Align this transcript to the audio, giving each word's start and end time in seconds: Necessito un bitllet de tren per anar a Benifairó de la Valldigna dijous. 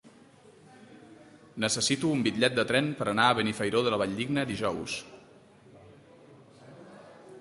Necessito 1.65 2.09
un 2.17 2.23
bitllet 2.27 2.55
de 2.59 2.65
tren 2.71 2.89
per 3.01 3.07
anar 3.11 3.27
a 3.27 3.35
Benifairó 3.41 3.83
de 3.89 3.93
la 3.95 4.01
Valldigna 4.05 4.49
dijous. 4.53 4.99